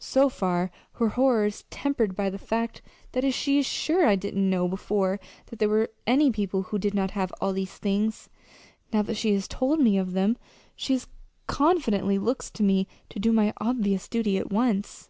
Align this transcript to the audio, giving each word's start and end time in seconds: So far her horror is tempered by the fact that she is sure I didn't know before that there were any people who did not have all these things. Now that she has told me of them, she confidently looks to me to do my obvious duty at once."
So 0.00 0.28
far 0.28 0.70
her 0.96 1.08
horror 1.08 1.46
is 1.46 1.64
tempered 1.70 2.14
by 2.14 2.28
the 2.28 2.36
fact 2.36 2.82
that 3.12 3.32
she 3.32 3.58
is 3.58 3.64
sure 3.64 4.04
I 4.04 4.16
didn't 4.16 4.50
know 4.50 4.68
before 4.68 5.18
that 5.46 5.60
there 5.60 5.68
were 5.70 5.90
any 6.06 6.30
people 6.30 6.64
who 6.64 6.78
did 6.78 6.92
not 6.92 7.12
have 7.12 7.32
all 7.40 7.54
these 7.54 7.78
things. 7.78 8.28
Now 8.92 9.00
that 9.00 9.16
she 9.16 9.32
has 9.32 9.48
told 9.48 9.80
me 9.80 9.96
of 9.96 10.12
them, 10.12 10.36
she 10.76 11.00
confidently 11.46 12.18
looks 12.18 12.50
to 12.50 12.62
me 12.62 12.86
to 13.08 13.18
do 13.18 13.32
my 13.32 13.54
obvious 13.62 14.08
duty 14.08 14.36
at 14.36 14.52
once." 14.52 15.08